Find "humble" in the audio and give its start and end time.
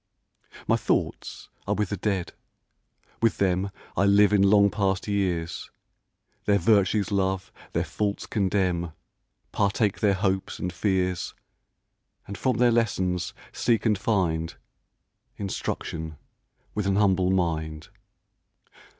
16.97-17.29